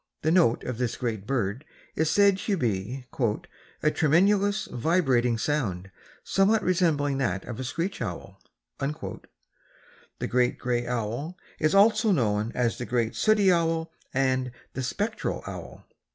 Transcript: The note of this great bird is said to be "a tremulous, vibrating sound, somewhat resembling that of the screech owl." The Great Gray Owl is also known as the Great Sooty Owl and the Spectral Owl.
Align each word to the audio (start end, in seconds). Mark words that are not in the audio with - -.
The 0.23 0.31
note 0.31 0.63
of 0.63 0.79
this 0.79 0.97
great 0.97 1.27
bird 1.27 1.63
is 1.95 2.09
said 2.09 2.39
to 2.39 2.57
be 2.57 3.05
"a 3.83 3.91
tremulous, 3.91 4.65
vibrating 4.71 5.37
sound, 5.37 5.91
somewhat 6.23 6.63
resembling 6.63 7.19
that 7.19 7.45
of 7.45 7.57
the 7.57 7.63
screech 7.63 8.01
owl." 8.01 8.41
The 8.79 10.27
Great 10.27 10.57
Gray 10.57 10.87
Owl 10.87 11.37
is 11.59 11.75
also 11.75 12.11
known 12.11 12.51
as 12.55 12.79
the 12.79 12.85
Great 12.87 13.15
Sooty 13.15 13.51
Owl 13.51 13.91
and 14.11 14.51
the 14.73 14.81
Spectral 14.81 15.43
Owl. 15.45 15.85